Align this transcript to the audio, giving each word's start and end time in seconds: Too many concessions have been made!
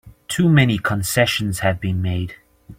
Too 0.27 0.49
many 0.49 0.79
concessions 0.79 1.59
have 1.59 1.79
been 1.79 2.01
made! 2.01 2.37